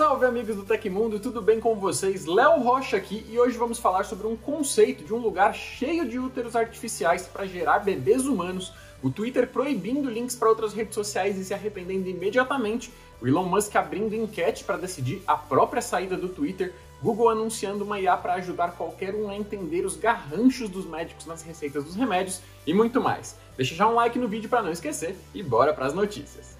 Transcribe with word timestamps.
Salve 0.00 0.24
amigos 0.24 0.56
do 0.56 0.62
Tecmundo, 0.62 1.20
tudo 1.20 1.42
bem 1.42 1.60
com 1.60 1.74
vocês? 1.74 2.24
Léo 2.24 2.62
Rocha 2.62 2.96
aqui 2.96 3.22
e 3.28 3.38
hoje 3.38 3.58
vamos 3.58 3.78
falar 3.78 4.04
sobre 4.04 4.26
um 4.26 4.34
conceito 4.34 5.04
de 5.04 5.12
um 5.12 5.18
lugar 5.18 5.54
cheio 5.54 6.08
de 6.08 6.18
úteros 6.18 6.56
artificiais 6.56 7.28
para 7.28 7.44
gerar 7.44 7.80
bebês 7.80 8.24
humanos, 8.24 8.72
o 9.02 9.10
Twitter 9.10 9.46
proibindo 9.46 10.08
links 10.08 10.34
para 10.34 10.48
outras 10.48 10.72
redes 10.72 10.94
sociais 10.94 11.36
e 11.36 11.44
se 11.44 11.52
arrependendo 11.52 12.08
imediatamente, 12.08 12.90
o 13.20 13.28
Elon 13.28 13.44
Musk 13.44 13.76
abrindo 13.76 14.16
enquete 14.16 14.64
para 14.64 14.78
decidir 14.78 15.22
a 15.26 15.36
própria 15.36 15.82
saída 15.82 16.16
do 16.16 16.30
Twitter, 16.30 16.72
Google 17.02 17.28
anunciando 17.28 17.84
uma 17.84 18.00
IA 18.00 18.16
para 18.16 18.36
ajudar 18.36 18.72
qualquer 18.78 19.14
um 19.14 19.28
a 19.28 19.36
entender 19.36 19.84
os 19.84 19.98
garranchos 19.98 20.70
dos 20.70 20.86
médicos 20.86 21.26
nas 21.26 21.42
receitas 21.42 21.84
dos 21.84 21.94
remédios 21.94 22.40
e 22.66 22.72
muito 22.72 23.02
mais. 23.02 23.36
Deixa 23.54 23.74
já 23.74 23.86
um 23.86 23.94
like 23.94 24.18
no 24.18 24.28
vídeo 24.28 24.48
para 24.48 24.62
não 24.62 24.72
esquecer 24.72 25.14
e 25.34 25.42
bora 25.42 25.74
para 25.74 25.84
as 25.84 25.92
notícias. 25.92 26.58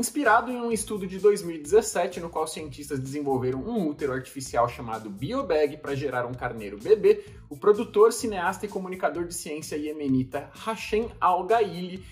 Inspirado 0.00 0.50
em 0.50 0.56
um 0.56 0.72
estudo 0.72 1.06
de 1.06 1.18
2017, 1.18 2.20
no 2.20 2.30
qual 2.30 2.46
cientistas 2.46 2.98
desenvolveram 2.98 3.58
um 3.58 3.86
útero 3.86 4.14
artificial 4.14 4.66
chamado 4.66 5.10
BioBag 5.10 5.76
para 5.76 5.94
gerar 5.94 6.24
um 6.24 6.32
carneiro 6.32 6.78
bebê, 6.78 7.22
o 7.50 7.56
produtor, 7.58 8.10
cineasta 8.10 8.64
e 8.64 8.68
comunicador 8.70 9.26
de 9.26 9.34
ciência 9.34 9.76
iemenita 9.76 10.48
Hashem 10.64 11.10
Al-Gaili 11.20 12.02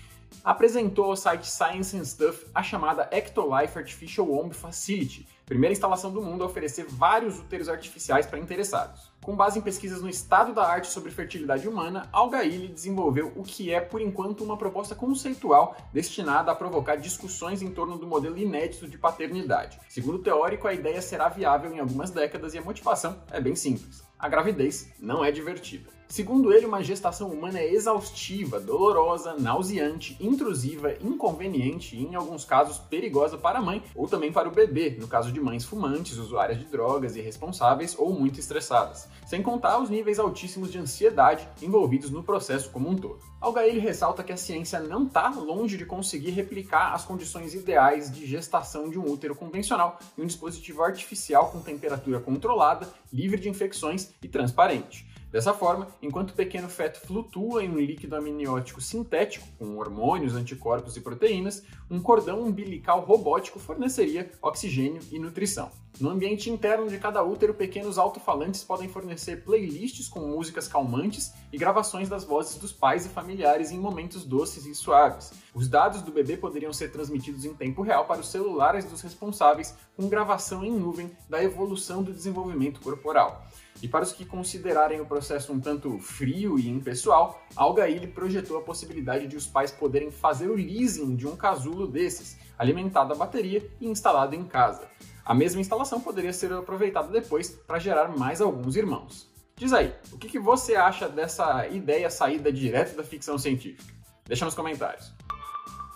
apresentou 0.43 1.05
ao 1.05 1.15
site 1.15 1.47
Science 1.47 1.97
and 1.97 2.05
Stuff 2.05 2.45
a 2.53 2.61
chamada 2.61 3.09
Ectolife 3.11 3.79
Artificial 3.79 4.27
Womb 4.27 4.53
Facility, 4.53 5.27
primeira 5.49 5.73
instalação 5.73 6.11
do 6.11 6.21
mundo 6.21 6.43
a 6.43 6.47
oferecer 6.47 6.85
vários 6.87 7.39
úteros 7.39 7.67
artificiais 7.67 8.27
para 8.27 8.37
interessados. 8.37 9.11
Com 9.19 9.35
base 9.35 9.57
em 9.57 9.61
pesquisas 9.63 9.99
no 9.99 10.07
estado 10.07 10.53
da 10.53 10.63
arte 10.63 10.87
sobre 10.87 11.11
fertilidade 11.11 11.67
humana, 11.67 12.07
Algaili 12.13 12.67
desenvolveu 12.67 13.33
o 13.35 13.41
que 13.43 13.73
é, 13.73 13.81
por 13.81 13.99
enquanto, 13.99 14.43
uma 14.43 14.55
proposta 14.55 14.93
conceitual 14.93 15.75
destinada 15.91 16.51
a 16.51 16.55
provocar 16.55 16.97
discussões 16.97 17.63
em 17.63 17.71
torno 17.71 17.97
do 17.97 18.05
modelo 18.05 18.37
inédito 18.37 18.87
de 18.87 18.97
paternidade. 18.97 19.79
Segundo 19.89 20.15
o 20.15 20.23
teórico, 20.23 20.67
a 20.67 20.73
ideia 20.73 21.01
será 21.01 21.27
viável 21.29 21.73
em 21.73 21.79
algumas 21.79 22.11
décadas 22.11 22.53
e 22.53 22.59
a 22.59 22.63
motivação 22.63 23.17
é 23.31 23.41
bem 23.41 23.55
simples. 23.55 24.03
A 24.19 24.29
gravidez 24.29 24.93
não 24.99 25.25
é 25.25 25.31
divertida. 25.31 25.98
Segundo 26.11 26.51
ele, 26.51 26.65
uma 26.65 26.83
gestação 26.83 27.29
humana 27.29 27.59
é 27.59 27.71
exaustiva, 27.71 28.59
dolorosa, 28.59 29.35
nauseante, 29.37 30.17
intrusiva, 30.19 30.91
inconveniente 31.01 31.95
e, 31.95 32.03
em 32.03 32.15
alguns 32.15 32.43
casos, 32.43 32.79
perigosa 32.79 33.37
para 33.37 33.59
a 33.59 33.61
mãe 33.61 33.83
ou 33.93 34.07
também 34.07 34.31
para 34.31 34.49
o 34.49 34.51
bebê, 34.51 34.97
no 34.99 35.07
caso 35.07 35.31
de 35.31 35.39
mães 35.39 35.63
fumantes, 35.63 36.17
usuárias 36.17 36.57
de 36.57 36.65
drogas, 36.65 37.15
irresponsáveis 37.15 37.95
ou 37.95 38.11
muito 38.11 38.39
estressadas, 38.39 39.07
sem 39.27 39.43
contar 39.43 39.77
os 39.77 39.91
níveis 39.91 40.17
altíssimos 40.17 40.71
de 40.71 40.79
ansiedade 40.79 41.47
envolvidos 41.61 42.09
no 42.09 42.23
processo 42.23 42.71
como 42.71 42.89
um 42.89 42.95
todo. 42.95 43.19
Algair 43.39 43.79
ressalta 43.79 44.23
que 44.23 44.33
a 44.33 44.37
ciência 44.37 44.79
não 44.79 45.05
está 45.05 45.29
longe 45.29 45.77
de 45.77 45.85
conseguir 45.85 46.31
replicar 46.31 46.95
as 46.95 47.05
condições 47.05 47.53
ideais 47.53 48.11
de 48.11 48.25
gestação 48.25 48.89
de 48.89 48.97
um 48.97 49.07
útero 49.07 49.35
convencional 49.35 49.99
em 50.17 50.23
um 50.23 50.25
dispositivo 50.25 50.81
artificial 50.81 51.51
com 51.51 51.61
temperatura 51.61 52.19
controlada, 52.19 52.91
livre 53.13 53.39
de 53.39 53.47
infecções 53.47 54.09
e 54.23 54.27
transparente. 54.27 55.07
Dessa 55.31 55.53
forma, 55.53 55.87
enquanto 56.01 56.31
o 56.31 56.35
pequeno 56.35 56.67
feto 56.67 56.99
flutua 57.01 57.63
em 57.63 57.69
um 57.69 57.77
líquido 57.77 58.15
amniótico 58.15 58.81
sintético, 58.81 59.47
com 59.59 59.77
hormônios, 59.77 60.35
anticorpos 60.35 60.97
e 60.97 61.01
proteínas, 61.01 61.63
um 61.89 62.01
cordão 62.01 62.41
umbilical 62.41 63.01
robótico 63.01 63.59
forneceria 63.59 64.31
oxigênio 64.41 65.01
e 65.11 65.19
nutrição. 65.19 65.69
No 65.99 66.09
ambiente 66.09 66.49
interno 66.49 66.87
de 66.87 66.97
cada 66.97 67.21
útero, 67.23 67.53
pequenos 67.53 67.97
alto-falantes 67.97 68.63
podem 68.63 68.87
fornecer 68.87 69.43
playlists 69.43 70.07
com 70.07 70.21
músicas 70.21 70.67
calmantes 70.67 71.31
e 71.51 71.57
gravações 71.57 72.09
das 72.09 72.23
vozes 72.23 72.57
dos 72.57 72.71
pais 72.71 73.05
e 73.05 73.09
familiares 73.09 73.69
em 73.69 73.77
momentos 73.77 74.23
doces 74.23 74.65
e 74.65 74.73
suaves. 74.73 75.31
Os 75.53 75.67
dados 75.67 76.01
do 76.01 76.11
bebê 76.11 76.37
poderiam 76.37 76.73
ser 76.73 76.91
transmitidos 76.91 77.45
em 77.45 77.53
tempo 77.53 77.81
real 77.83 78.05
para 78.05 78.21
os 78.21 78.29
celulares 78.29 78.85
dos 78.85 79.01
responsáveis, 79.01 79.75
com 79.95 80.07
gravação 80.07 80.63
em 80.63 80.71
nuvem 80.71 81.11
da 81.29 81.43
evolução 81.43 82.01
do 82.01 82.13
desenvolvimento 82.13 82.79
corporal. 82.79 83.45
E 83.81 83.87
para 83.87 84.03
os 84.03 84.11
que 84.11 84.25
considerarem 84.25 84.99
o 84.99 85.05
processo 85.05 85.53
um 85.53 85.59
tanto 85.59 85.97
frio 85.99 86.59
e 86.59 86.67
impessoal, 86.67 87.41
Algaile 87.55 88.07
projetou 88.07 88.57
a 88.57 88.61
possibilidade 88.61 89.27
de 89.27 89.37
os 89.37 89.47
pais 89.47 89.71
poderem 89.71 90.11
fazer 90.11 90.49
o 90.49 90.55
leasing 90.55 91.15
de 91.15 91.25
um 91.25 91.35
casulo 91.35 91.87
desses, 91.87 92.37
alimentado 92.57 93.13
a 93.13 93.15
bateria 93.15 93.65
e 93.79 93.87
instalado 93.87 94.35
em 94.35 94.43
casa. 94.43 94.87
A 95.23 95.33
mesma 95.33 95.61
instalação 95.61 96.01
poderia 96.01 96.33
ser 96.33 96.51
aproveitada 96.51 97.07
depois 97.07 97.51
para 97.51 97.79
gerar 97.79 98.09
mais 98.09 98.41
alguns 98.41 98.75
irmãos. 98.75 99.29
Diz 99.55 99.73
aí, 99.73 99.93
o 100.11 100.17
que, 100.17 100.27
que 100.27 100.39
você 100.39 100.75
acha 100.75 101.07
dessa 101.07 101.67
ideia 101.67 102.09
saída 102.09 102.51
direto 102.51 102.95
da 102.95 103.03
ficção 103.03 103.37
científica? 103.37 103.93
Deixa 104.25 104.45
nos 104.45 104.55
comentários. 104.55 105.13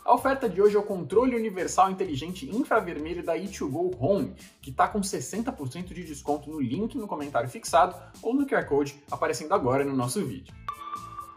A 0.06 0.14
oferta 0.14 0.50
de 0.50 0.62
hoje 0.62 0.76
é 0.76 0.80
o 0.80 0.84
controle 0.84 1.34
universal 1.34 1.90
inteligente 1.90 2.46
infravermelho 2.54 3.24
da 3.24 3.38
E2Go 3.38 3.96
Home, 3.98 4.36
que 4.62 4.70
está 4.70 4.86
com 4.86 5.00
60% 5.00 5.94
de 5.94 6.04
desconto 6.04 6.50
no 6.50 6.60
link 6.60 6.98
no 6.98 7.08
comentário 7.08 7.48
fixado 7.48 7.96
ou 8.22 8.34
no 8.34 8.46
QR 8.46 8.66
Code 8.66 9.02
aparecendo 9.10 9.54
agora 9.54 9.86
no 9.86 9.96
nosso 9.96 10.22
vídeo. 10.26 10.54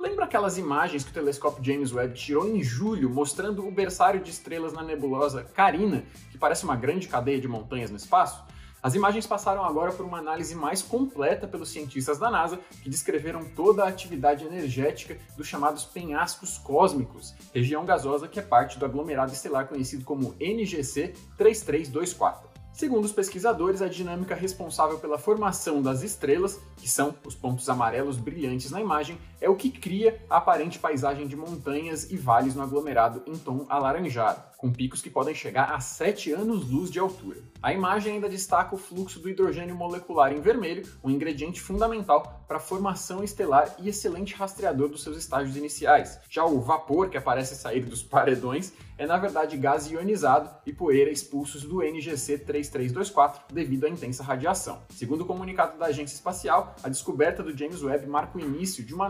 Lembra 0.00 0.24
aquelas 0.24 0.58
imagens 0.58 1.04
que 1.04 1.10
o 1.10 1.14
telescópio 1.14 1.64
James 1.64 1.92
Webb 1.92 2.14
tirou 2.14 2.48
em 2.48 2.60
julho 2.60 3.08
mostrando 3.08 3.64
o 3.64 3.70
berçário 3.70 4.20
de 4.20 4.30
estrelas 4.32 4.72
na 4.72 4.82
nebulosa 4.82 5.44
Carina, 5.44 6.04
que 6.32 6.38
parece 6.38 6.64
uma 6.64 6.74
grande 6.74 7.06
cadeia 7.06 7.40
de 7.40 7.46
montanhas 7.46 7.90
no 7.92 7.96
espaço? 7.96 8.42
As 8.86 8.94
imagens 8.94 9.26
passaram 9.26 9.64
agora 9.64 9.90
por 9.90 10.06
uma 10.06 10.18
análise 10.18 10.54
mais 10.54 10.80
completa 10.80 11.44
pelos 11.48 11.70
cientistas 11.70 12.20
da 12.20 12.30
NASA, 12.30 12.60
que 12.84 12.88
descreveram 12.88 13.44
toda 13.44 13.82
a 13.82 13.88
atividade 13.88 14.44
energética 14.44 15.18
dos 15.36 15.48
chamados 15.48 15.84
penhascos 15.84 16.56
cósmicos, 16.58 17.34
região 17.52 17.84
gasosa 17.84 18.28
que 18.28 18.38
é 18.38 18.42
parte 18.42 18.78
do 18.78 18.84
aglomerado 18.84 19.32
estelar 19.32 19.66
conhecido 19.66 20.04
como 20.04 20.36
NGC 20.38 21.14
3324. 21.36 22.48
Segundo 22.72 23.06
os 23.06 23.12
pesquisadores, 23.12 23.82
a 23.82 23.88
dinâmica 23.88 24.36
responsável 24.36 25.00
pela 25.00 25.18
formação 25.18 25.82
das 25.82 26.02
estrelas, 26.02 26.60
que 26.76 26.88
são 26.88 27.12
os 27.26 27.34
pontos 27.34 27.68
amarelos 27.68 28.18
brilhantes 28.18 28.70
na 28.70 28.80
imagem, 28.80 29.18
é 29.40 29.48
o 29.48 29.56
que 29.56 29.70
cria 29.70 30.20
a 30.30 30.38
aparente 30.38 30.78
paisagem 30.78 31.26
de 31.26 31.36
montanhas 31.36 32.10
e 32.10 32.16
vales 32.16 32.54
no 32.54 32.62
aglomerado 32.62 33.22
em 33.26 33.36
tom 33.36 33.66
alaranjado, 33.68 34.42
com 34.56 34.72
picos 34.72 35.02
que 35.02 35.10
podem 35.10 35.34
chegar 35.34 35.72
a 35.72 35.80
7 35.80 36.32
anos-luz 36.32 36.90
de 36.90 36.98
altura. 36.98 37.40
A 37.62 37.72
imagem 37.72 38.14
ainda 38.14 38.28
destaca 38.28 38.74
o 38.74 38.78
fluxo 38.78 39.18
do 39.18 39.28
hidrogênio 39.28 39.74
molecular 39.74 40.32
em 40.32 40.40
vermelho, 40.40 40.86
um 41.02 41.10
ingrediente 41.10 41.60
fundamental 41.60 42.44
para 42.46 42.58
a 42.58 42.60
formação 42.60 43.24
estelar 43.24 43.74
e 43.78 43.88
excelente 43.88 44.34
rastreador 44.34 44.88
dos 44.88 45.02
seus 45.02 45.16
estágios 45.16 45.56
iniciais. 45.56 46.18
Já 46.28 46.44
o 46.44 46.60
vapor 46.60 47.10
que 47.10 47.16
aparece 47.16 47.54
sair 47.56 47.80
dos 47.80 48.02
paredões 48.04 48.72
é 48.98 49.06
na 49.06 49.18
verdade 49.18 49.56
gás 49.56 49.90
ionizado 49.90 50.48
e 50.64 50.72
poeira 50.72 51.10
expulsos 51.10 51.64
do 51.64 51.82
NGC 51.82 52.38
3324 52.38 53.54
devido 53.54 53.84
à 53.84 53.88
intensa 53.88 54.22
radiação. 54.22 54.82
Segundo 54.90 55.22
o 55.22 55.26
comunicado 55.26 55.78
da 55.78 55.86
agência 55.86 56.14
espacial, 56.14 56.74
a 56.82 56.88
descoberta 56.88 57.42
do 57.42 57.56
James 57.56 57.82
Webb 57.82 58.06
marca 58.06 58.38
o 58.38 58.40
início 58.40 58.84
de 58.84 58.94
uma 58.94 59.08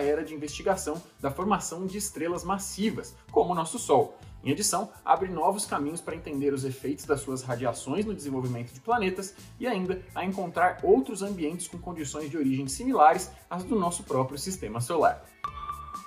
era 0.00 0.24
de 0.24 0.34
investigação 0.34 1.00
da 1.20 1.30
formação 1.30 1.86
de 1.86 1.98
estrelas 1.98 2.42
massivas, 2.42 3.14
como 3.30 3.52
o 3.52 3.54
nosso 3.54 3.78
Sol. 3.78 4.18
Em 4.42 4.52
adição, 4.52 4.90
abre 5.04 5.28
novos 5.28 5.66
caminhos 5.66 6.00
para 6.00 6.14
entender 6.14 6.54
os 6.54 6.64
efeitos 6.64 7.04
das 7.04 7.20
suas 7.20 7.42
radiações 7.42 8.06
no 8.06 8.14
desenvolvimento 8.14 8.72
de 8.72 8.80
planetas 8.80 9.34
e 9.58 9.66
ainda 9.66 10.00
a 10.14 10.24
encontrar 10.24 10.78
outros 10.82 11.22
ambientes 11.22 11.68
com 11.68 11.78
condições 11.78 12.30
de 12.30 12.36
origem 12.36 12.66
similares 12.68 13.30
às 13.50 13.64
do 13.64 13.78
nosso 13.78 14.04
próprio 14.04 14.38
sistema 14.38 14.80
solar. 14.80 15.24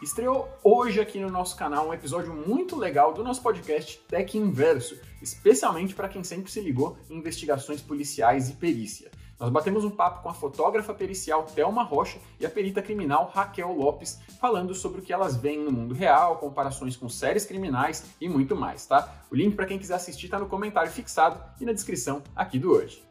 Estreou 0.01 0.49
hoje 0.63 0.99
aqui 0.99 1.19
no 1.19 1.29
nosso 1.29 1.55
canal 1.55 1.89
um 1.89 1.93
episódio 1.93 2.33
muito 2.33 2.75
legal 2.75 3.13
do 3.13 3.23
nosso 3.23 3.43
podcast 3.43 4.01
Tech 4.07 4.35
Inverso, 4.35 4.97
especialmente 5.21 5.93
para 5.93 6.09
quem 6.09 6.23
sempre 6.23 6.51
se 6.51 6.59
ligou 6.61 6.97
em 7.09 7.17
investigações 7.17 7.81
policiais 7.81 8.49
e 8.49 8.53
perícia. 8.53 9.11
Nós 9.41 9.49
batemos 9.49 9.83
um 9.83 9.89
papo 9.89 10.21
com 10.21 10.29
a 10.29 10.35
fotógrafa 10.35 10.93
pericial 10.93 11.41
Thelma 11.41 11.81
Rocha 11.81 12.19
e 12.39 12.45
a 12.45 12.49
perita 12.49 12.79
criminal 12.79 13.31
Raquel 13.33 13.73
Lopes, 13.73 14.19
falando 14.39 14.75
sobre 14.75 15.01
o 15.01 15.03
que 15.03 15.11
elas 15.11 15.35
veem 15.35 15.63
no 15.63 15.71
mundo 15.71 15.95
real, 15.95 16.37
comparações 16.37 16.95
com 16.95 17.09
séries 17.09 17.43
criminais 17.43 18.05
e 18.21 18.29
muito 18.29 18.55
mais, 18.55 18.85
tá? 18.85 19.23
O 19.31 19.35
link 19.35 19.55
para 19.55 19.65
quem 19.65 19.79
quiser 19.79 19.95
assistir 19.95 20.27
está 20.27 20.37
no 20.37 20.45
comentário 20.45 20.91
fixado 20.91 21.43
e 21.59 21.65
na 21.65 21.73
descrição 21.73 22.21
aqui 22.35 22.59
do 22.59 22.69
hoje. 22.69 23.03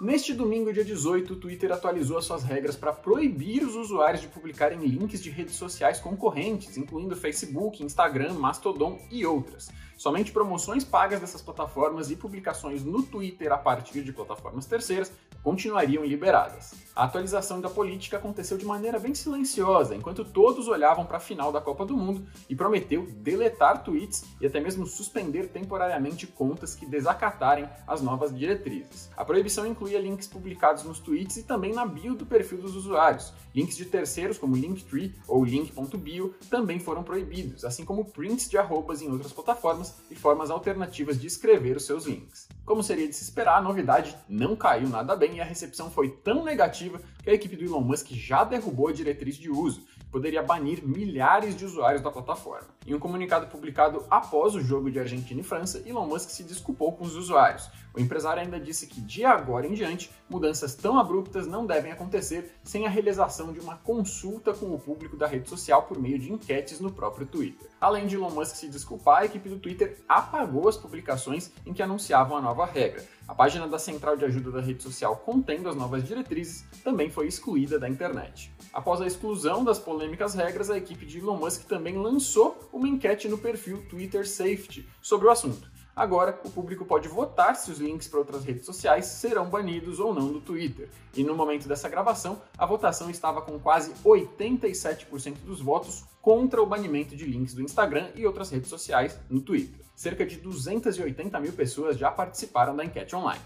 Neste 0.00 0.32
domingo, 0.32 0.72
dia 0.72 0.84
18, 0.84 1.34
o 1.34 1.36
Twitter 1.36 1.70
atualizou 1.70 2.16
as 2.16 2.24
suas 2.24 2.42
regras 2.42 2.74
para 2.74 2.92
proibir 2.92 3.62
os 3.62 3.76
usuários 3.76 4.22
de 4.22 4.28
publicarem 4.28 4.78
links 4.78 5.22
de 5.22 5.28
redes 5.28 5.56
sociais 5.56 6.00
concorrentes, 6.00 6.76
incluindo 6.76 7.14
Facebook, 7.14 7.82
Instagram, 7.84 8.32
Mastodon 8.34 8.98
e 9.10 9.26
outras. 9.26 9.68
somente 10.00 10.32
promoções 10.32 10.82
pagas 10.82 11.20
dessas 11.20 11.42
plataformas 11.42 12.10
e 12.10 12.16
publicações 12.16 12.82
no 12.82 13.02
Twitter 13.02 13.52
a 13.52 13.58
partir 13.58 14.02
de 14.02 14.14
plataformas 14.14 14.64
terceiras 14.64 15.12
continuariam 15.42 16.04
liberadas. 16.04 16.74
A 16.94 17.04
atualização 17.04 17.60
da 17.60 17.68
política 17.68 18.16
aconteceu 18.16 18.58
de 18.58 18.64
maneira 18.64 18.98
bem 18.98 19.14
silenciosa, 19.14 19.94
enquanto 19.94 20.24
todos 20.24 20.68
olhavam 20.68 21.04
para 21.06 21.16
a 21.16 21.20
final 21.20 21.52
da 21.52 21.60
Copa 21.60 21.86
do 21.86 21.96
Mundo 21.96 22.26
e 22.48 22.54
prometeu 22.54 23.06
deletar 23.16 23.82
tweets 23.84 24.24
e 24.40 24.46
até 24.46 24.60
mesmo 24.60 24.86
suspender 24.86 25.48
temporariamente 25.48 26.26
contas 26.26 26.74
que 26.74 26.86
desacatarem 26.86 27.68
as 27.86 28.02
novas 28.02 28.36
diretrizes. 28.36 29.10
A 29.16 29.24
proibição 29.24 29.66
incluía 29.70 29.98
links 29.98 30.26
publicados 30.26 30.84
nos 30.84 30.98
tweets 30.98 31.36
e 31.38 31.42
também 31.42 31.72
na 31.72 31.86
bio 31.86 32.14
do 32.14 32.26
perfil 32.26 32.58
dos 32.58 32.76
usuários. 32.76 33.32
Links 33.54 33.76
de 33.76 33.84
terceiros, 33.84 34.38
como 34.38 34.56
Linktree 34.56 35.14
ou 35.26 35.44
link.bio, 35.44 36.34
também 36.48 36.78
foram 36.78 37.02
proibidos, 37.02 37.64
assim 37.64 37.84
como 37.84 38.04
prints 38.04 38.48
de 38.48 38.58
arrobas 38.58 39.02
em 39.02 39.10
outras 39.10 39.32
plataformas 39.32 39.94
e 40.10 40.14
formas 40.14 40.50
alternativas 40.50 41.20
de 41.20 41.26
escrever 41.26 41.76
os 41.76 41.86
seus 41.86 42.06
links. 42.06 42.48
Como 42.64 42.82
seria 42.82 43.08
de 43.08 43.14
se 43.14 43.24
esperar, 43.24 43.58
a 43.58 43.62
novidade 43.62 44.16
não 44.28 44.54
caiu 44.54 44.88
nada 44.88 45.16
bem 45.16 45.36
e 45.36 45.40
a 45.40 45.44
recepção 45.44 45.90
foi 45.90 46.10
tão 46.10 46.44
negativa 46.44 47.00
que 47.22 47.30
a 47.30 47.34
equipe 47.34 47.56
do 47.56 47.64
Elon 47.64 47.80
Musk 47.80 48.12
já 48.12 48.44
derrubou 48.44 48.88
a 48.88 48.92
diretriz 48.92 49.36
de 49.36 49.50
uso, 49.50 49.82
que 49.98 50.06
poderia 50.06 50.42
banir 50.42 50.86
milhares 50.86 51.56
de 51.56 51.64
usuários 51.64 52.02
da 52.02 52.10
plataforma. 52.10 52.68
Em 52.86 52.94
um 52.94 52.98
comunicado 52.98 53.46
publicado 53.46 54.04
após 54.10 54.54
o 54.54 54.60
jogo 54.60 54.90
de 54.90 54.98
Argentina 54.98 55.40
e 55.40 55.44
França, 55.44 55.82
Elon 55.86 56.06
Musk 56.06 56.30
se 56.30 56.42
desculpou 56.42 56.92
com 56.92 57.04
os 57.04 57.14
usuários. 57.14 57.68
O 57.92 58.00
empresário 58.00 58.42
ainda 58.42 58.58
disse 58.58 58.86
que 58.86 59.00
de 59.00 59.24
agora 59.24 59.66
em 59.66 59.74
diante, 59.74 60.10
mudanças 60.28 60.74
tão 60.74 60.98
abruptas 60.98 61.46
não 61.46 61.66
devem 61.66 61.90
acontecer 61.90 62.56
sem 62.62 62.86
a 62.86 62.88
realização 62.88 63.52
de 63.52 63.58
uma 63.58 63.76
consulta 63.76 64.54
com 64.54 64.72
o 64.72 64.78
público 64.78 65.16
da 65.16 65.26
rede 65.26 65.48
social 65.48 65.82
por 65.82 65.98
meio 65.98 66.18
de 66.18 66.32
enquetes 66.32 66.80
no 66.80 66.92
próprio 66.92 67.26
Twitter. 67.26 67.68
Além 67.80 68.06
de 68.06 68.14
Elon 68.14 68.30
Musk 68.30 68.54
se 68.56 68.68
desculpar, 68.68 69.22
a 69.22 69.24
equipe 69.26 69.48
do 69.48 69.58
Twitter 69.58 69.98
apagou 70.08 70.68
as 70.68 70.76
publicações 70.76 71.50
em 71.66 71.72
que 71.72 71.82
anunciavam 71.82 72.36
a 72.36 72.40
nova 72.40 72.59
regra. 72.66 73.04
A 73.26 73.34
página 73.34 73.68
da 73.68 73.78
central 73.78 74.16
de 74.16 74.24
ajuda 74.24 74.50
da 74.50 74.60
rede 74.60 74.82
social 74.82 75.16
contendo 75.16 75.68
as 75.68 75.76
novas 75.76 76.02
diretrizes 76.04 76.64
também 76.82 77.10
foi 77.10 77.26
excluída 77.26 77.78
da 77.78 77.88
internet. 77.88 78.52
Após 78.72 79.00
a 79.00 79.06
exclusão 79.06 79.62
das 79.64 79.78
polêmicas 79.78 80.34
regras, 80.34 80.70
a 80.70 80.76
equipe 80.76 81.06
de 81.06 81.18
Elon 81.18 81.36
Musk 81.36 81.64
também 81.64 81.96
lançou 81.96 82.68
uma 82.72 82.88
enquete 82.88 83.28
no 83.28 83.38
perfil 83.38 83.86
Twitter 83.88 84.28
Safety 84.28 84.88
sobre 85.00 85.26
o 85.26 85.30
assunto. 85.30 85.70
Agora, 85.94 86.40
o 86.44 86.50
público 86.50 86.84
pode 86.84 87.08
votar 87.08 87.56
se 87.56 87.70
os 87.70 87.78
links 87.78 88.08
para 88.08 88.20
outras 88.20 88.44
redes 88.44 88.64
sociais 88.64 89.06
serão 89.06 89.50
banidos 89.50 90.00
ou 90.00 90.14
não 90.14 90.32
do 90.32 90.40
Twitter. 90.40 90.88
E 91.14 91.24
no 91.24 91.34
momento 91.34 91.68
dessa 91.68 91.88
gravação, 91.88 92.40
a 92.56 92.64
votação 92.64 93.10
estava 93.10 93.42
com 93.42 93.58
quase 93.58 93.92
87% 94.04 95.38
dos 95.44 95.60
votos 95.60 96.04
contra 96.22 96.62
o 96.62 96.66
banimento 96.66 97.16
de 97.16 97.24
links 97.24 97.54
do 97.54 97.62
Instagram 97.62 98.10
e 98.14 98.26
outras 98.26 98.50
redes 98.50 98.68
sociais 98.68 99.18
no 99.28 99.40
Twitter. 99.40 99.84
Cerca 99.94 100.24
de 100.24 100.36
280 100.36 101.38
mil 101.40 101.52
pessoas 101.52 101.98
já 101.98 102.10
participaram 102.10 102.74
da 102.76 102.84
enquete 102.84 103.14
online. 103.16 103.40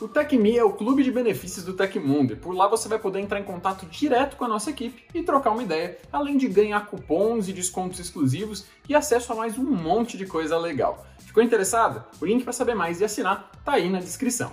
O 0.00 0.06
TecMe 0.06 0.56
é 0.56 0.62
o 0.62 0.72
clube 0.72 1.02
de 1.02 1.10
benefícios 1.10 1.64
do 1.64 1.72
Tecmundo 1.72 2.32
e 2.32 2.36
por 2.36 2.54
lá 2.54 2.68
você 2.68 2.88
vai 2.88 3.00
poder 3.00 3.18
entrar 3.18 3.40
em 3.40 3.44
contato 3.44 3.84
direto 3.86 4.36
com 4.36 4.44
a 4.44 4.48
nossa 4.48 4.70
equipe 4.70 5.04
e 5.12 5.24
trocar 5.24 5.50
uma 5.50 5.62
ideia, 5.62 5.98
além 6.12 6.36
de 6.36 6.46
ganhar 6.46 6.86
cupons 6.86 7.48
e 7.48 7.52
descontos 7.52 7.98
exclusivos 7.98 8.64
e 8.88 8.94
acesso 8.94 9.32
a 9.32 9.36
mais 9.36 9.58
um 9.58 9.64
monte 9.64 10.16
de 10.16 10.24
coisa 10.24 10.56
legal. 10.56 11.04
Ficou 11.28 11.42
interessado? 11.42 12.02
O 12.22 12.24
link 12.24 12.42
para 12.42 12.54
saber 12.54 12.74
mais 12.74 13.02
e 13.02 13.04
assinar 13.04 13.52
tá 13.62 13.72
aí 13.72 13.90
na 13.90 14.00
descrição. 14.00 14.50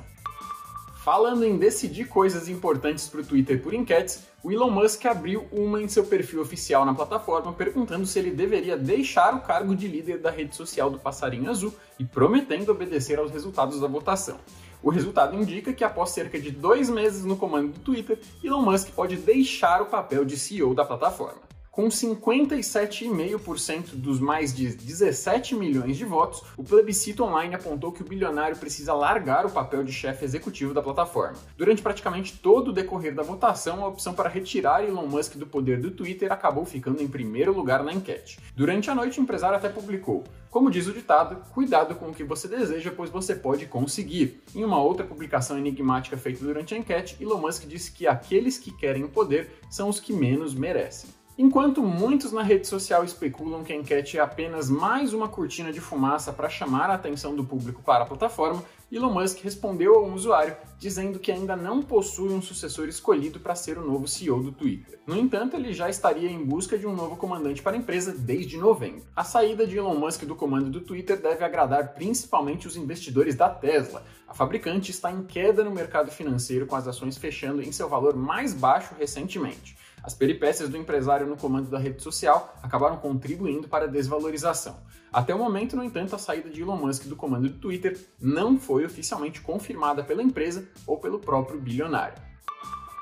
Falando 1.06 1.45
em 1.45 1.57
decidir 1.57 2.10
coisas 2.10 2.50
importantes 2.50 3.07
para 3.07 3.22
o 3.22 3.25
Twitter 3.25 3.63
por 3.63 3.74
enquetes, 3.74 4.25
o 4.44 4.51
Elon 4.51 4.69
Musk 4.69 5.06
abriu 5.06 5.48
uma 5.54 5.81
em 5.81 5.88
seu 5.88 6.04
perfil 6.04 6.42
oficial 6.42 6.86
na 6.86 6.94
plataforma 6.94 7.54
perguntando 7.54 8.06
se 8.06 8.19
ele 8.19 8.31
deveria 8.31 8.77
deixar 8.77 9.33
o 9.33 9.39
cargo 9.39 9.74
de 9.74 9.88
líder 9.88 10.18
da 10.18 10.30
rede 10.30 10.54
social 10.54 10.89
do 10.89 11.00
Passarinho 11.00 11.50
Azul 11.50 11.74
e 11.98 12.04
prometendo 12.04 12.74
obedecer 12.74 13.19
aos 13.19 13.31
resultados 13.31 13.80
da 13.80 13.88
votação. 13.88 14.38
O 14.83 14.89
resultado 14.89 15.33
indica 15.33 15.72
que 15.72 15.83
após 15.83 16.10
cerca 16.10 16.38
de 16.38 16.51
dois 16.51 16.89
meses 16.89 17.24
no 17.24 17.38
comando 17.38 17.69
do 17.69 17.80
Twitter, 17.80 18.19
Elon 18.44 18.62
Musk 18.62 18.89
pode 18.89 19.16
deixar 19.16 19.81
o 19.81 19.86
papel 19.86 20.25
de 20.25 20.38
CEO 20.38 20.75
da 20.75 20.83
plataforma. 20.83 21.44
Com 21.75 21.89
57,5% 21.89 23.95
dos 23.95 24.18
mais 24.18 24.56
de 24.56 24.69
17 24.69 25.54
milhões 25.56 25.98
de 25.98 26.06
votos, 26.06 26.42
o 26.56 26.63
plebiscito 26.63 27.22
online 27.22 27.54
apontou 27.54 27.92
que 27.92 28.01
o 28.01 28.06
bilionário 28.06 28.56
precisa 28.56 28.94
largar 28.94 29.45
o 29.45 29.51
papel 29.51 29.83
de 29.83 29.92
chefe 29.92 30.24
executivo 30.24 30.74
da 30.74 30.81
plataforma. 30.81 31.38
Durante 31.57 31.81
praticamente 31.81 32.39
todo 32.39 32.69
o 32.69 32.74
decorrer 32.74 33.13
da 33.13 33.24
votação, 33.24 33.83
a 33.83 33.89
opção 33.89 34.13
para 34.13 34.30
retirar 34.30 34.86
Elon 34.86 35.06
Musk 35.06 35.36
do 35.36 35.45
poder 35.45 35.81
do 35.81 35.92
Twitter 35.92 36.31
acabou 36.31 36.63
ficando 36.63 37.04
em 37.04 37.10
primeiro 37.10 37.51
lugar 37.51 37.83
na 37.83 37.92
enquete. 37.92 38.39
Durante 38.56 38.89
a 38.89 38.95
noite, 38.95 39.19
o 39.19 39.24
empresário 39.24 39.57
até 39.57 39.68
publicou: 39.68 40.24
como 40.50 40.72
diz 40.72 40.88
o 40.88 40.94
ditado, 40.94 41.44
cuidado 41.51 41.94
com 41.95 42.07
o 42.07 42.13
que 42.13 42.24
você 42.24 42.48
deseja, 42.48 42.94
pois 42.95 43.10
você 43.10 43.36
pode 43.36 43.66
conseguir. 43.66 44.42
Em 44.56 44.63
uma 44.63 44.81
outra 44.81 45.06
publicação 45.06 45.57
enigmática 45.57 46.16
feita 46.16 46.42
durante 46.42 46.74
a 46.74 46.77
enquete, 46.77 47.22
Elon 47.22 47.42
Musk 47.42 47.68
disse 47.68 47.92
que 47.92 48.07
aqueles 48.07 48.57
que 48.57 48.72
querem 48.72 49.04
o 49.04 49.10
poder 49.10 49.60
são 49.69 49.89
os 49.89 50.00
que 50.00 50.13
menos 50.13 50.56
merecem. 50.56 51.10
Enquanto 51.37 51.83
muitos 51.83 52.31
na 52.31 52.41
rede 52.41 52.65
social 52.65 53.03
especulam 53.03 53.61
que 53.61 53.73
a 53.73 53.75
enquete 53.75 54.17
é 54.17 54.21
apenas 54.21 54.69
mais 54.69 55.11
uma 55.11 55.27
cortina 55.27 55.69
de 55.69 55.81
fumaça 55.81 56.31
para 56.31 56.47
chamar 56.47 56.89
a 56.89 56.93
atenção 56.93 57.35
do 57.35 57.43
público 57.43 57.83
para 57.83 58.03
a 58.03 58.07
plataforma, 58.07 58.63
Elon 58.89 59.11
Musk 59.11 59.43
respondeu 59.43 59.95
a 59.95 60.01
um 60.01 60.13
usuário 60.13 60.55
dizendo 60.79 61.19
que 61.19 61.33
ainda 61.33 61.53
não 61.53 61.81
possui 61.81 62.29
um 62.29 62.41
sucessor 62.41 62.87
escolhido 62.87 63.37
para 63.37 63.53
ser 63.53 63.77
o 63.77 63.85
novo 63.85 64.07
CEO 64.07 64.41
do 64.41 64.53
Twitter. 64.53 64.97
No 65.05 65.17
entanto, 65.17 65.57
ele 65.57 65.73
já 65.73 65.89
estaria 65.89 66.29
em 66.29 66.41
busca 66.41 66.77
de 66.77 66.87
um 66.87 66.95
novo 66.95 67.17
comandante 67.17 67.61
para 67.61 67.73
a 67.75 67.79
empresa 67.79 68.13
desde 68.17 68.57
novembro. 68.57 69.03
A 69.13 69.25
saída 69.25 69.67
de 69.67 69.77
Elon 69.77 69.95
Musk 69.95 70.23
do 70.23 70.35
comando 70.35 70.69
do 70.69 70.79
Twitter 70.79 71.21
deve 71.21 71.43
agradar 71.43 71.95
principalmente 71.95 72.65
os 72.65 72.77
investidores 72.77 73.35
da 73.35 73.49
Tesla. 73.49 74.05
A 74.25 74.33
fabricante 74.33 74.91
está 74.91 75.11
em 75.11 75.23
queda 75.23 75.65
no 75.65 75.71
mercado 75.71 76.09
financeiro 76.11 76.65
com 76.65 76.77
as 76.77 76.88
ações 76.88 77.17
fechando 77.17 77.61
em 77.61 77.73
seu 77.73 77.89
valor 77.89 78.15
mais 78.15 78.53
baixo 78.53 78.95
recentemente. 78.97 79.75
As 80.05 80.13
peripécias 80.13 80.69
do 80.69 80.77
empresário 80.77 81.25
no 81.25 81.35
comando 81.35 81.67
da 81.67 81.79
rede 81.79 82.03
social 82.03 82.55
acabaram 82.61 82.97
contribuindo 82.97 83.67
para 83.67 83.85
a 83.85 83.87
desvalorização. 83.87 84.77
Até 85.11 85.33
o 85.33 85.39
momento, 85.39 85.75
no 85.75 85.83
entanto, 85.83 86.15
a 86.15 86.19
saída 86.19 86.47
de 86.47 86.61
Elon 86.61 86.77
Musk 86.77 87.05
do 87.05 87.15
comando 87.15 87.49
do 87.49 87.57
Twitter 87.57 87.97
não 88.21 88.55
foi 88.59 88.85
oficialmente 88.85 89.41
confirmada 89.41 90.03
pela 90.03 90.21
empresa 90.21 90.69
ou 90.85 90.99
pelo 90.99 91.17
próprio 91.17 91.59
bilionário. 91.59 92.21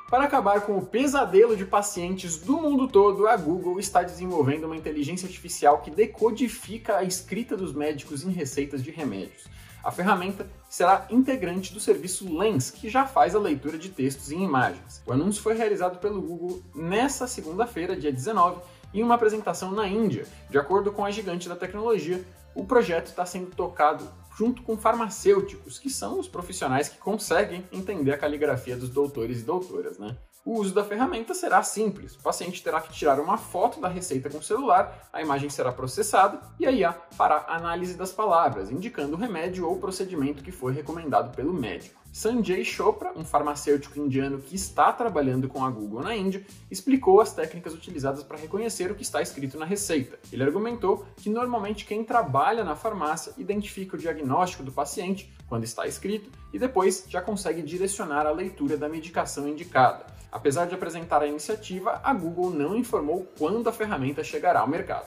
Para 0.10 0.24
acabar 0.24 0.62
com 0.62 0.78
o 0.78 0.86
pesadelo 0.86 1.58
de 1.58 1.66
pacientes 1.66 2.38
do 2.38 2.56
mundo 2.56 2.88
todo, 2.88 3.28
a 3.28 3.36
Google 3.36 3.80
está 3.80 4.02
desenvolvendo 4.02 4.64
uma 4.64 4.78
inteligência 4.78 5.28
artificial 5.28 5.82
que 5.82 5.92
decodifica 5.92 7.00
a 7.00 7.04
escrita 7.04 7.58
dos 7.58 7.74
médicos 7.74 8.24
em 8.24 8.32
receitas 8.32 8.82
de 8.82 8.92
remédios. 8.92 9.44
A 9.84 9.92
ferramenta 9.92 10.48
será 10.74 11.06
integrante 11.12 11.72
do 11.72 11.80
serviço 11.80 12.36
Lens, 12.36 12.72
que 12.72 12.90
já 12.90 13.06
faz 13.06 13.36
a 13.36 13.40
leitura 13.40 13.78
de 13.78 13.90
textos 13.90 14.32
e 14.32 14.36
imagens. 14.36 15.04
O 15.06 15.14
anúncio 15.14 15.40
foi 15.40 15.54
realizado 15.54 16.00
pelo 16.00 16.20
Google 16.20 16.64
nesta 16.74 17.28
segunda-feira, 17.28 17.96
dia 17.96 18.12
19, 18.12 18.60
em 18.92 19.04
uma 19.04 19.14
apresentação 19.14 19.72
na 19.72 19.88
Índia. 19.88 20.26
De 20.50 20.58
acordo 20.58 20.92
com 20.92 21.06
a 21.06 21.12
gigante 21.12 21.48
da 21.48 21.56
tecnologia, 21.56 22.26
o 22.56 22.66
projeto 22.66 23.06
está 23.06 23.24
sendo 23.24 23.56
tocado 23.56 24.10
junto 24.36 24.64
com 24.64 24.76
farmacêuticos, 24.76 25.78
que 25.78 25.92
são 25.92 26.20
os 26.20 26.28
profissionais 26.28 26.90
que 26.90 26.98
conseguem 26.98 27.64
entender 27.72 28.12
a 28.12 28.18
caligrafia 28.18 28.76
dos 28.76 28.90
doutores 28.90 29.42
e 29.42 29.44
doutoras, 29.44 30.00
né? 30.00 30.18
O 30.46 30.60
uso 30.60 30.74
da 30.74 30.84
ferramenta 30.84 31.34
será 31.34 31.64
simples. 31.64 32.16
O 32.16 32.22
paciente 32.22 32.62
terá 32.62 32.82
que 32.82 32.92
tirar 32.92 33.18
uma 33.18 33.38
foto 33.38 33.80
da 33.80 33.88
receita 33.88 34.30
com 34.30 34.40
o 34.40 34.44
celular, 34.44 35.08
a 35.14 35.22
imagem 35.22 35.50
será 35.50 35.72
processada 35.72 36.42
e 36.60 36.66
a 36.66 36.72
IA 36.72 36.92
fará 37.12 37.46
análise 37.48 37.96
das 37.96 38.12
palavras, 38.12 38.70
indicando 38.70 39.16
o 39.16 39.20
remédio 39.20 39.66
ou 39.66 39.80
procedimento 39.80 40.44
que 40.44 40.52
foi 40.52 40.74
recomendado 40.74 41.34
pelo 41.34 41.54
médico. 41.54 42.04
Sanjay 42.12 42.64
Chopra, 42.64 43.12
um 43.16 43.24
farmacêutico 43.24 43.98
indiano 43.98 44.38
que 44.38 44.54
está 44.54 44.92
trabalhando 44.92 45.48
com 45.48 45.66
a 45.66 45.70
Google 45.72 46.04
na 46.04 46.16
Índia, 46.16 46.46
explicou 46.70 47.22
as 47.22 47.34
técnicas 47.34 47.74
utilizadas 47.74 48.22
para 48.22 48.38
reconhecer 48.38 48.92
o 48.92 48.96
que 48.96 49.02
está 49.02 49.22
escrito 49.22 49.58
na 49.58 49.66
receita. 49.66 50.20
Ele 50.32 50.44
argumentou 50.44 51.08
que 51.16 51.30
normalmente 51.30 51.86
quem 51.86 52.04
trabalha 52.04 52.64
na 52.64 52.76
farmácia 52.76 53.34
identifica 53.38 53.96
o 53.96 54.00
diagnóstico 54.00 54.62
do 54.62 54.72
paciente 54.72 55.34
quando 55.48 55.64
está 55.64 55.88
escrito 55.88 56.30
e 56.52 56.60
depois 56.60 57.06
já 57.08 57.22
consegue 57.22 57.64
direcionar 57.64 58.28
a 58.28 58.32
leitura 58.32 58.78
da 58.78 58.88
medicação 58.88 59.48
indicada. 59.48 60.06
Apesar 60.34 60.66
de 60.66 60.74
apresentar 60.74 61.22
a 61.22 61.28
iniciativa, 61.28 62.02
a 62.04 62.12
Google 62.12 62.50
não 62.50 62.76
informou 62.76 63.32
quando 63.38 63.70
a 63.70 63.72
ferramenta 63.72 64.24
chegará 64.24 64.62
ao 64.62 64.68
mercado 64.68 65.06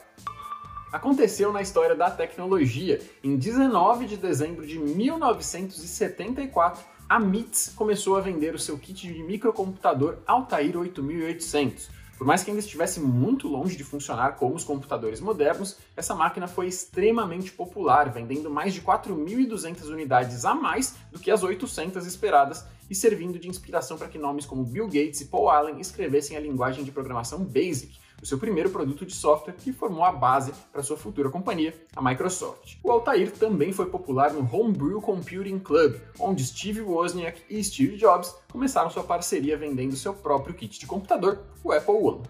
aconteceu 0.89 1.51
na 1.51 1.61
história 1.61 1.95
da 1.95 2.09
tecnologia. 2.09 3.01
Em 3.21 3.35
19 3.35 4.05
de 4.05 4.15
dezembro 4.15 4.65
de 4.65 4.79
1974, 4.79 6.81
a 7.09 7.19
MITS 7.19 7.73
começou 7.75 8.15
a 8.15 8.21
vender 8.21 8.55
o 8.55 8.59
seu 8.59 8.77
kit 8.77 9.05
de 9.05 9.21
microcomputador 9.21 10.19
Altair 10.25 10.77
8800. 10.77 11.89
Por 12.17 12.25
mais 12.25 12.41
que 12.41 12.49
ainda 12.49 12.61
estivesse 12.61 13.01
muito 13.01 13.49
longe 13.49 13.75
de 13.75 13.83
funcionar 13.83 14.37
como 14.37 14.55
os 14.55 14.63
computadores 14.63 15.19
modernos, 15.19 15.77
essa 15.95 16.15
máquina 16.15 16.47
foi 16.47 16.67
extremamente 16.67 17.51
popular, 17.51 18.09
vendendo 18.09 18.49
mais 18.49 18.73
de 18.73 18.81
4.200 18.81 19.91
unidades 19.91 20.45
a 20.45 20.55
mais 20.55 20.95
do 21.11 21.19
que 21.19 21.29
as 21.29 21.43
800 21.43 22.07
esperadas 22.07 22.65
e 22.89 22.95
servindo 22.95 23.39
de 23.39 23.49
inspiração 23.49 23.97
para 23.97 24.07
que 24.07 24.17
nomes 24.17 24.45
como 24.45 24.63
Bill 24.63 24.85
Gates 24.85 25.21
e 25.21 25.25
Paul 25.25 25.49
Allen 25.49 25.79
escrevessem 25.79 26.37
a 26.37 26.39
linguagem 26.39 26.83
de 26.83 26.91
programação 26.91 27.43
BASIC, 27.43 27.99
o 28.21 28.25
seu 28.25 28.37
primeiro 28.37 28.69
produto 28.69 29.05
de 29.05 29.13
software 29.13 29.53
que 29.53 29.71
formou 29.71 30.03
a 30.03 30.11
base 30.11 30.51
para 30.71 30.81
sua 30.81 30.97
futura 30.97 31.29
companhia, 31.29 31.73
a 31.95 32.01
Microsoft. 32.01 32.77
O 32.83 32.91
Altair 32.91 33.31
também 33.31 33.71
foi 33.71 33.85
popular 33.87 34.33
no 34.33 34.41
Homebrew 34.51 35.01
Computing 35.01 35.59
Club, 35.59 35.95
onde 36.19 36.43
Steve 36.43 36.81
Wozniak 36.81 37.43
e 37.49 37.63
Steve 37.63 37.97
Jobs 37.97 38.35
começaram 38.51 38.89
sua 38.89 39.03
parceria 39.03 39.57
vendendo 39.57 39.95
seu 39.95 40.13
próprio 40.13 40.55
kit 40.55 40.79
de 40.79 40.87
computador, 40.87 41.39
o 41.63 41.71
Apple 41.71 41.95
One. 41.95 42.23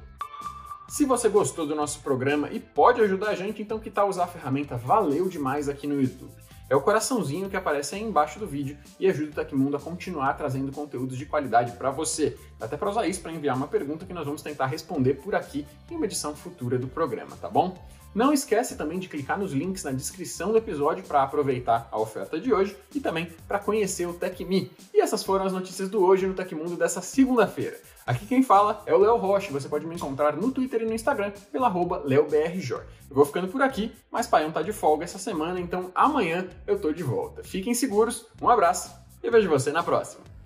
Se 0.90 1.06
você 1.06 1.28
gostou 1.28 1.68
do 1.68 1.76
nosso 1.76 2.00
programa 2.00 2.50
e 2.50 2.60
pode 2.60 3.02
ajudar 3.02 3.30
a 3.30 3.36
gente, 3.36 3.62
então 3.62 3.80
que 3.80 3.92
tal 3.92 4.08
usar 4.08 4.24
a 4.24 4.28
ferramenta 4.28 4.78
Valeu 4.78 5.28
Demais 5.28 5.68
aqui 5.68 5.86
no 5.86 6.02
YouTube? 6.02 6.32
É 6.70 6.76
o 6.76 6.82
coraçãozinho 6.82 7.50
que 7.50 7.56
aparece 7.56 7.96
aí 7.96 8.04
embaixo 8.04 8.40
do 8.40 8.46
vídeo 8.46 8.78
e 9.00 9.08
ajuda 9.08 9.32
o 9.32 9.34
Tecmundo 9.34 9.78
a 9.78 9.80
continuar 9.80 10.34
trazendo 10.34 10.70
conteúdos 10.72 11.18
de 11.18 11.26
qualidade 11.26 11.72
para 11.74 11.90
você. 11.92 12.38
Dá 12.60 12.66
até 12.66 12.76
para 12.76 12.90
usar 12.90 13.08
isso 13.08 13.22
para 13.22 13.32
enviar 13.32 13.56
uma 13.56 13.68
pergunta 13.68 14.06
que 14.06 14.14
nós 14.14 14.26
vamos 14.26 14.42
tentar 14.42 14.66
responder 14.66 15.14
por 15.14 15.34
aqui 15.34 15.66
em 15.90 15.96
uma 15.96 16.06
edição 16.06 16.36
futura 16.36 16.78
do 16.78 16.88
programa, 16.88 17.38
tá 17.38 17.50
bom? 17.50 17.78
Não 18.14 18.34
esquece 18.34 18.76
também 18.76 19.00
de 19.00 19.08
clicar 19.08 19.38
nos 19.38 19.52
links 19.52 19.84
na 19.84 19.92
descrição 19.92 20.52
do 20.52 20.58
episódio 20.58 21.04
para 21.04 21.24
aproveitar 21.24 21.88
a 21.92 22.00
oferta 22.00 22.40
de 22.40 22.54
hoje 22.54 22.76
e 22.94 23.00
também 23.00 23.32
para 23.48 23.60
conhecer 23.60 24.08
o 24.08 24.14
TecMe. 24.14 24.72
E 24.94 25.00
essas 25.00 25.24
foram 25.24 25.46
as 25.46 25.54
notícias 25.54 25.90
do 25.90 26.04
hoje 26.04 26.26
no 26.26 26.34
Tecmundo 26.34 26.76
dessa 26.76 27.02
segunda-feira. 27.02 27.80
Aqui 28.06 28.26
quem 28.26 28.42
fala 28.42 28.82
é 28.86 28.94
o 28.94 28.98
Léo 28.98 29.18
Rocha, 29.18 29.52
você 29.52 29.68
pode 29.68 29.86
me 29.86 29.96
encontrar 29.96 30.36
no 30.36 30.52
Twitter 30.52 30.82
e 30.82 30.86
no 30.86 30.94
Instagram 30.94 31.32
pela 31.52 31.68
arroba 31.68 32.02
LeoBRJor. 32.06 32.86
Eu 33.10 33.16
vou 33.16 33.26
ficando 33.26 33.50
por 33.50 33.62
aqui, 33.62 33.92
mas 34.10 34.28
Paião 34.28 34.52
tá 34.52 34.62
de 34.62 34.72
folga 34.72 35.04
essa 35.04 35.20
semana, 35.20 35.60
então 35.60 35.92
amanhã 35.94 36.48
eu 36.66 36.80
tô 36.80 36.92
de 36.92 37.04
volta. 37.04 37.44
Fiquem 37.44 37.74
seguros, 37.74 38.26
um 38.42 38.50
abraço 38.50 38.96
e 39.22 39.30
vejo 39.30 39.50
você 39.50 39.72
na 39.72 39.84
próxima. 39.84 40.37